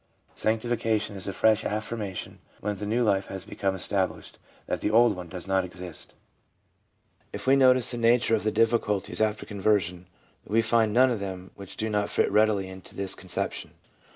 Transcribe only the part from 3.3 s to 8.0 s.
become established, that the old does not exist. If we notice the